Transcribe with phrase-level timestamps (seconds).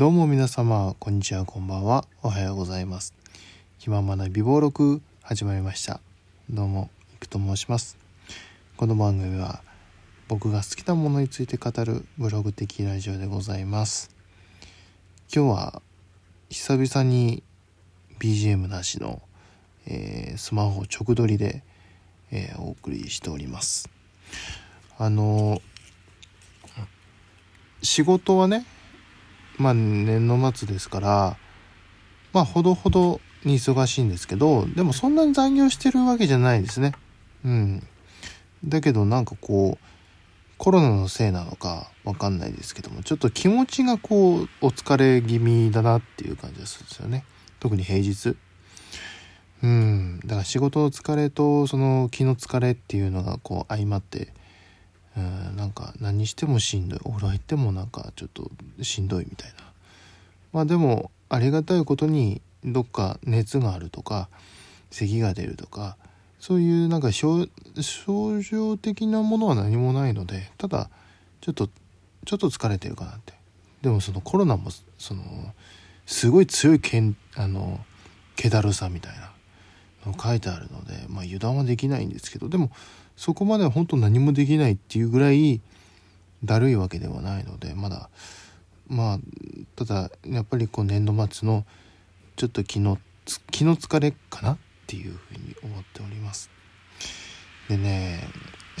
[0.00, 2.06] どうも皆様、こんにちは、こんばんは。
[2.22, 3.12] おはようございます。
[3.78, 6.00] 気ままな美貌録始まりました。
[6.48, 7.98] どうも、いくと申します。
[8.78, 9.62] この番組は
[10.26, 14.08] 僕が好きなものについて語るブログ的ラジオでございます。
[15.30, 15.82] 今日は
[16.48, 17.42] 久々に
[18.20, 19.20] BGM なしの、
[19.86, 21.62] えースマホ直撮りで、
[22.30, 23.90] えーお送りしております。
[24.96, 25.60] あの
[27.82, 28.64] 仕事はね
[29.60, 31.36] まあ年の末ですから
[32.32, 36.92] まあほどほどに忙しいんですけどでもそんなに残業してるわけじゃないですね。
[37.44, 37.86] うん。
[38.64, 39.84] だけどなんかこう
[40.58, 47.24] コロナのせいなのかわかんないですけどもちょっと気持ちがこうお疲れ気味だなっていう感じがするんですよね。
[47.60, 48.36] 特に平日。
[49.62, 50.20] うん。
[50.24, 54.32] だから仕事の疲れとその気の疲れっていうのがこう相まって
[55.20, 57.00] うんなんか何してもしんどい。
[57.04, 58.50] お風呂入ってもなんかちょっと
[58.82, 59.72] しんどいみたいな。
[60.52, 64.28] まあでもありがたいことにどっか熱があるとか
[64.90, 65.96] 咳が出るとか
[66.40, 67.46] そういうなんか症
[68.42, 70.90] 状的なものは何もないのでただ
[71.40, 71.68] ちょっと
[72.26, 73.34] ちょっと疲れてるかなって。
[73.82, 75.22] でもそのコロナもその
[76.04, 77.80] すごい強いけんあの
[78.36, 79.32] 気だるさみたいな
[80.06, 82.70] の書いてあるので、まあ、油断はできないんですけどでも
[83.20, 85.60] そこまでは本当何もできないっていうぐらい
[86.42, 88.08] だるいわけではないのでまだ
[88.88, 89.18] まあ
[89.76, 91.66] ただやっぱりこう年度末の
[92.36, 92.96] ちょっと気の
[93.50, 96.48] 気の疲れかなっていうふうに思っております。
[97.68, 98.22] でね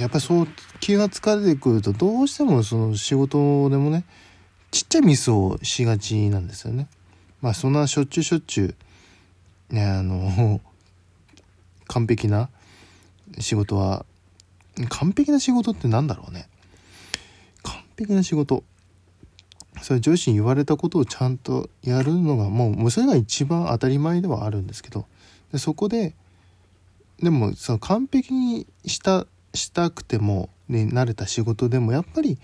[0.00, 0.48] やっぱりそう
[0.80, 4.04] 気が疲れてくるとどうしてもその仕事でもね
[4.72, 6.88] ちっちゃいミスをしがちなんですよね。
[7.40, 8.74] まあそんなしょっちゅうしょっちゅ
[9.70, 10.60] うねあの
[11.86, 12.48] 完璧な
[13.38, 14.04] 仕事は
[14.88, 16.48] 完璧な仕事ってなんだろうね。
[17.62, 18.64] 完璧な仕事。
[19.82, 25.06] それ上司に言われたことをちゃんとやるのがもうもうそれが一番当たり前ではあるんですけど。
[25.52, 26.14] でそこで
[27.22, 32.38] でもその完璧にしたしたくても、ね、慣れた仕事でもやっぱり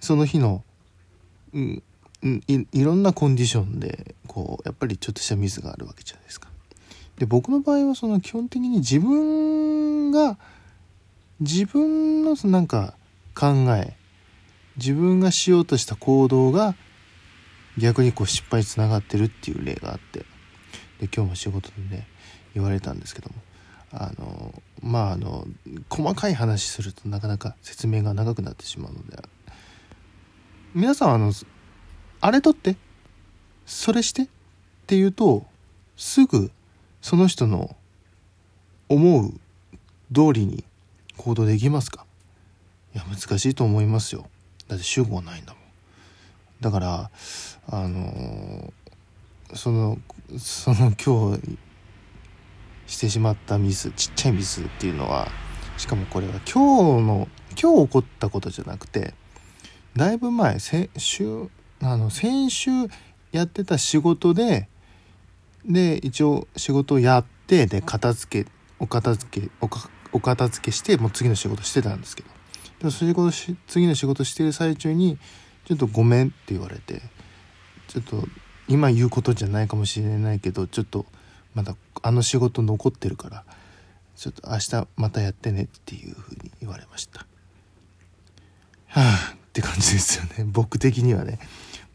[0.00, 0.64] その日の、
[1.52, 1.82] うん
[2.22, 6.48] いいろんなコンディションでこうやっぱりちょっとしたミスがあるわけじゃないですか。
[7.16, 10.38] で僕の場合はその基本的に自分が
[11.40, 12.94] 自分のなんか
[13.34, 13.96] 考え
[14.76, 16.74] 自分がしようとした行動が
[17.78, 20.20] 逆にこう失敗につながってるっていう例があって
[21.00, 22.06] で今日も仕事でね
[22.54, 23.34] 言われたんですけども
[23.92, 25.46] あのまああの
[25.88, 29.16] 細かい話するとなかなか説明が長くなってしまうので
[30.74, 31.32] 皆さんあの
[32.20, 32.76] あれ取って
[33.66, 34.26] それしてっ
[34.86, 35.46] て言うと
[35.96, 36.50] すぐ
[37.00, 37.74] その人の
[38.88, 39.32] 思う
[40.12, 40.64] 通りに
[41.20, 42.06] 行動できますか？
[42.94, 44.26] いや難しいと思いますよ。
[44.68, 45.62] だって主語ないんだもん。
[46.60, 47.10] だから
[47.68, 48.72] あの
[49.54, 49.98] その
[50.38, 51.58] その今日
[52.86, 55.28] してしまったミスちっちゃいミスっていうのは
[55.76, 57.28] しかもこれは今日の
[57.60, 59.14] 今日起こったことじゃなくて
[59.96, 61.48] だいぶ前先週
[61.80, 62.70] あの先週
[63.32, 64.68] やってた仕事で
[65.64, 72.28] で一応仕事をやってで片付けお片付けおかお片付けしてもう次の仕事してたんですけど
[72.80, 75.18] でも仕事し次の仕事してる最中に
[75.66, 77.02] 「ちょっとごめん」って言われて
[77.88, 78.26] ちょっと
[78.68, 81.06] 今言うことじゃないかもしれないけどちょっと
[81.54, 83.44] まだあの仕事残ってるから
[84.16, 87.26] ちょっと明日またやってねっていうふうに言われました。
[88.86, 91.38] はあって感じですよね僕的にはね。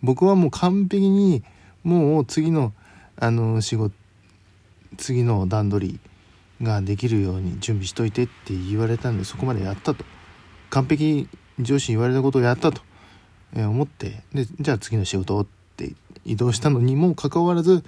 [0.02, 1.44] 僕はもう完璧に
[1.84, 2.74] もう次の
[3.18, 3.96] あの仕事
[4.97, 6.00] 次の段取り
[6.61, 10.05] ができるように準備しといてって言われたんでそこまでやったと。
[10.69, 11.29] 完璧に
[11.59, 12.81] 上司に言われたことをやったと、
[13.55, 14.23] 思って。
[14.33, 15.93] でじゃあ次の仕事をって
[16.25, 17.83] 移動したのにもかかわらず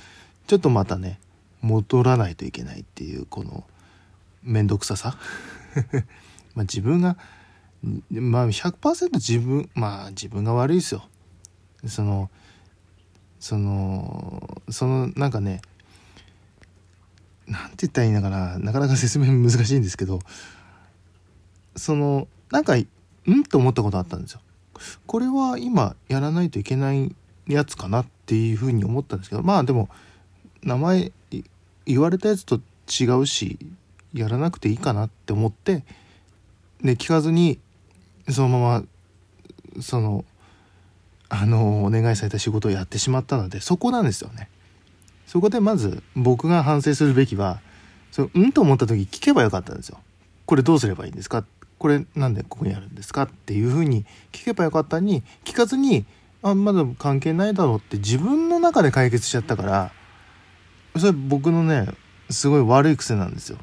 [0.48, 1.20] ちょっとまたね
[1.62, 3.66] 戻らないといけないっていうこの
[4.44, 5.18] 面倒くささ。
[6.56, 7.18] まあ自分が
[8.10, 11.04] まあ100%自分まあ自分が悪いですよ。
[11.86, 12.30] その
[13.40, 15.62] そのそのなんかね
[17.48, 18.60] なんて言ったらいいのかな？
[18.60, 20.20] なかなか説明難しいんですけど
[21.76, 22.86] そのなんかん？
[23.50, 24.42] と思ったことあったんですよ。
[25.06, 27.16] これは今やらないといけない
[27.48, 29.90] やつかなっていうふうに思ったんですけどまあでも
[30.62, 31.12] 名前
[31.86, 33.58] 言われたやつと違うし
[34.14, 35.84] やらなくていいかなって思って
[36.84, 37.60] で聞かずに
[38.30, 40.26] そのままその
[41.30, 44.50] あのお願いされた仕事をやってしまったのでそこなんですよね。
[45.28, 47.60] そこでまず僕が反省するべきは
[48.12, 50.00] そうんと思った時聞けばよかったんですよ。
[50.48, 51.46] これどうすればいいんですか？
[51.78, 53.24] これなんでここにあるんですか？
[53.24, 56.06] っていうふうに聞けばよかったに聞かずに
[56.42, 59.92] 「あまだ関係ないだろうって自分の中で解決しちゃったから
[60.98, 61.90] それ僕のね
[62.30, 63.58] すごい悪い癖なんですよ。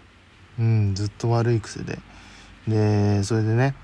[0.59, 1.99] うんずっと悪い癖で。
[2.69, 3.75] でそれでね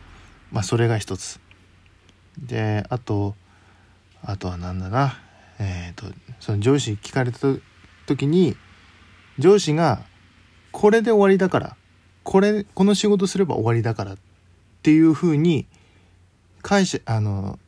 [0.53, 1.41] まあそれが一つ。
[2.39, 3.35] であと
[4.23, 5.19] あとは何だな。
[5.59, 7.39] えっ、ー、とその上司聞かれた
[8.11, 8.57] 時に
[9.39, 10.03] 上司が
[10.73, 11.77] これで終わりだから
[12.25, 14.17] これこの仕事すれば終わりだからっ
[14.83, 15.67] ていうふうに
[16.63, 17.59] 解釈あの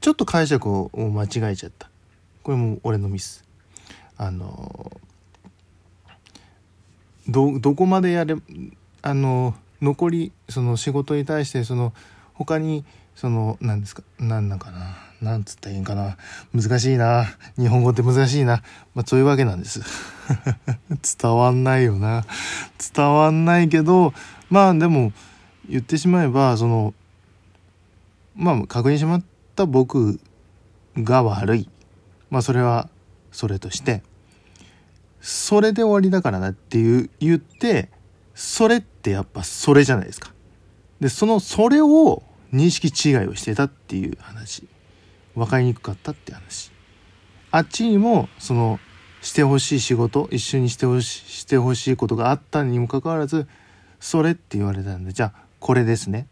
[0.00, 1.88] ちょっと解釈を間違えちゃった。
[2.42, 3.44] これも俺のミス。
[4.16, 4.90] あの
[7.28, 8.34] どこまでやれ
[9.02, 11.92] あの残りその仕事に対してその
[12.34, 16.16] 他にその何ですか何なんかななんつったらいいんかな
[16.52, 17.26] 難しいな
[17.56, 18.62] 日本語って難しいな
[18.94, 19.80] まあそういうわけなんです。
[21.20, 22.24] 伝わんないよな
[22.94, 24.12] 伝わんないけど
[24.50, 25.12] まあでも
[25.68, 26.94] 言ってしまえばその
[28.34, 29.22] まあ確認しまっ
[29.54, 30.20] た僕
[30.96, 31.68] が悪い。
[32.30, 32.88] まあそれは
[33.30, 34.02] それとして
[35.20, 37.90] それで終わりだからなっていう言って
[38.34, 40.32] それってやっぱそれじゃないですか。
[41.00, 42.22] でそのそれを
[42.52, 44.66] 認識違いをしてたっていう話。
[45.34, 46.70] 分かりにくかったって話。
[47.50, 48.78] あっちにもその
[49.20, 53.46] してほしい仕事一緒にしてほししてほしいことがあったにもかかわらず
[54.00, 56.26] それって言われたんでじゃあこれですね。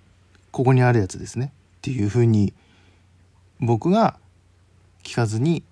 [0.51, 2.53] ここにあるやつですねっていうふうに
[3.61, 4.19] 僕が
[5.05, 5.63] 聞かずに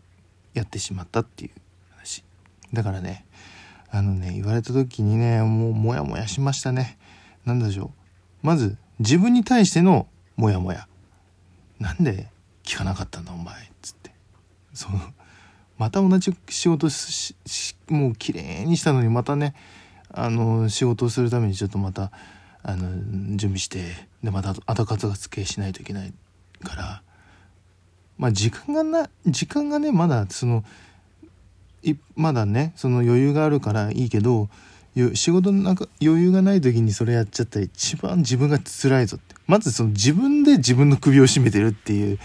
[0.54, 1.50] やってしまったっていう
[1.96, 2.24] 話。
[2.72, 3.26] だからね
[3.90, 6.98] あのね言われた時にねもうモヤモヤしましたね。
[7.44, 7.90] 何でしょ
[8.42, 8.46] う。
[8.46, 10.06] まず自分に対しての
[10.38, 10.86] モヤモヤ
[11.80, 12.28] なんで
[12.62, 13.54] 聞かなかったんだお前。
[13.54, 14.12] っつって。
[14.72, 14.98] その
[15.76, 17.34] また同じ仕事し
[17.88, 19.54] もう綺麗にしたのにまたね
[20.10, 22.12] あの仕事をするためにちょっとまた
[22.62, 26.14] あの準備してでまた後片付けしないといけない
[26.62, 27.02] から。
[28.16, 30.64] まあ時間がな時間がねまだその
[31.82, 34.48] いまだねその余裕があるからいいけど
[35.14, 39.27] 仕事の中余裕がない時にそれやっちゃったら一番自分が辛いぞって。
[39.48, 42.18] まずその自分で自分の首を絞めてるっていう。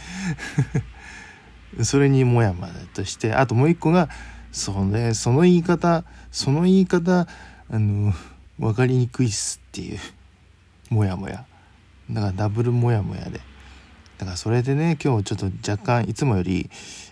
[1.82, 3.34] それにもやもやとして。
[3.34, 4.10] あともう一個が
[4.52, 7.28] そうねその言い方その言い方
[7.72, 8.14] あの
[8.60, 10.00] 分かりにくいっすっていう。
[10.90, 11.46] もやもや。
[12.12, 13.40] だからダブルもやもやで。
[14.18, 16.70] だからそれでね今日ちょっと若干いつもより、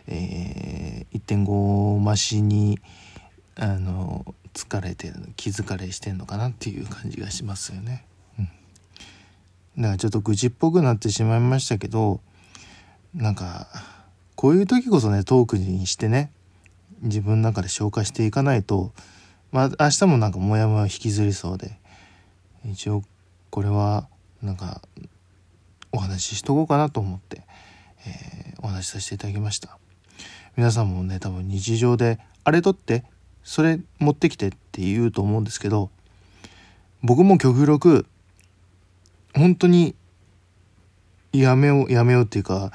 [0.07, 2.79] えー、1.5増しに
[3.55, 8.05] あの疲れてる気疲れしてんのかなっていう感じがしますよね。
[9.77, 12.19] うん、かちょっと愚痴っぽくなってしまいましたけど
[13.13, 13.67] なんか
[14.35, 16.31] こういう時こそねトークにしてね
[17.01, 18.91] 自分の中で消化していかないと
[19.51, 21.77] まあ明日もなんかモヤモヤ引きずりそうで
[22.65, 23.03] 一応
[23.49, 24.07] これは
[24.41, 24.81] なんか
[25.91, 27.43] お話ししとこうかなと思って、
[28.05, 29.77] えー、お話しさせていただきました。
[30.57, 33.03] 皆さんもね多分日常であれとって
[33.43, 35.89] それ持ってきてって言うと思うんですけど
[37.03, 38.05] 僕も極力
[39.35, 39.95] 本当に
[41.33, 42.71] やめようやめようっていうか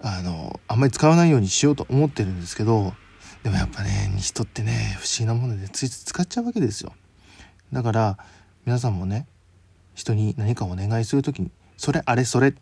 [0.00, 2.94] あのあんまり使わないようにしようと思ってるんですけど
[3.42, 6.92] でもやっぱね人ってね不思議なものでついつい使っちゃうわけですよ。
[7.72, 8.18] だから
[8.64, 9.26] 皆さんもね
[9.94, 12.54] 人に何かお願いする時にそれあれそれ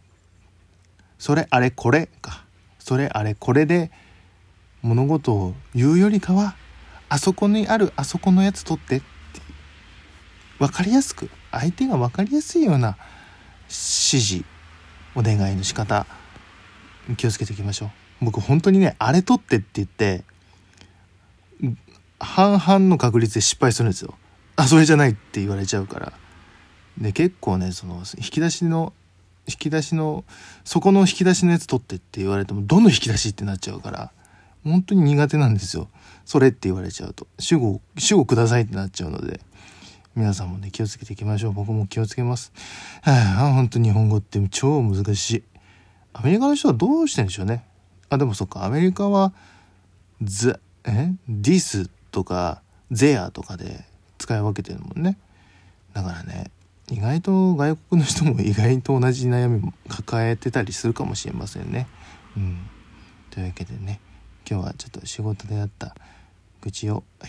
[1.18, 2.44] それあれこれか
[2.78, 3.90] それあれこれで
[4.82, 6.54] 物事を言うよりかは
[7.08, 9.04] あそこにあるあそこのやつ取ってって
[10.58, 12.96] 分かりやすく相手が分かりやすいような
[13.68, 14.44] 示
[15.14, 16.06] お願いの仕方
[17.16, 17.90] 気をつけていきましょう。
[18.26, 20.24] 僕本当にねあれ取ってって言って
[22.18, 24.14] 半々の確率で失敗するんですよ。
[24.56, 26.12] あそれじゃないって言われちゃうから。
[26.98, 28.92] で結構ねその引き出しの
[29.46, 30.24] 引き出しの
[30.64, 34.10] そこの引き出しのやつ取ってって言われてもどの引き出しってなっちゃうから
[34.62, 35.88] 本当に苦手なんですよ。
[36.24, 37.26] それって言われちゃうと。
[37.38, 39.40] 主語主語くださいってなっちゃうので。
[40.16, 41.52] 皆さんもね気をつけていきましょう。
[41.52, 42.52] 僕も気をつけます。
[43.02, 45.42] はあ本当日本語って超難しい。
[46.12, 47.64] アメリカの人はどうしてんでしょうね。
[48.10, 48.64] あでもそっか。
[48.64, 49.32] アメリカは
[50.22, 50.54] 「the」
[50.86, 53.84] え「this」とか「there」とかで
[54.18, 55.18] 使い分けてるもんね。
[55.92, 56.50] だからね
[56.90, 61.88] 意外と外国の人も意外と同じ悩みも抱えてたりするかもしれませんね。
[62.36, 62.58] うん。
[63.30, 64.00] というわけでね
[64.48, 65.96] 今日はちょっと仕事であった
[66.60, 67.28] 愚痴を、えー、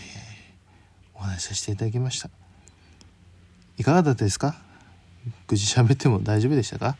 [1.16, 2.45] お話しさせていただきました。
[3.78, 4.56] いかがだったですか？
[5.48, 6.96] 愚痴喋っても大丈夫でしたか、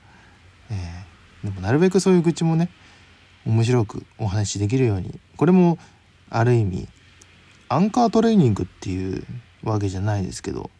[0.70, 2.70] えー、でもなるべくそういう愚痴もね
[3.44, 5.78] 面白くお話しできるようにこれも
[6.28, 6.88] ある意味
[7.68, 9.24] アンカートレーニングっていう
[9.62, 10.70] わけじゃないですけど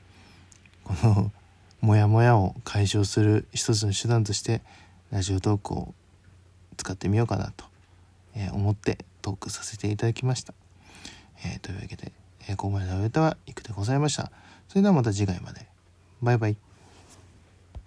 [0.83, 1.33] この
[1.81, 4.63] モヤモヤを解消する一つの手段として
[5.13, 5.95] ラジオトークを
[6.77, 7.65] 使ってみようかなと、
[8.53, 10.53] 思ってトークさせていただきました。
[11.45, 12.13] えー、というわけで、
[12.49, 14.33] えー、ここまでのお歌はいくでございました。
[14.69, 15.67] それではまた次回まで。
[16.23, 16.66] バイバイ。